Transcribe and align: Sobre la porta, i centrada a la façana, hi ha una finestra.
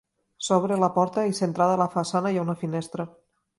Sobre 0.45 0.77
la 0.83 0.89
porta, 0.95 1.27
i 1.33 1.37
centrada 1.41 1.77
a 1.77 1.81
la 1.83 1.89
façana, 1.99 2.35
hi 2.35 2.41
ha 2.43 2.49
una 2.49 2.59
finestra. 2.65 3.09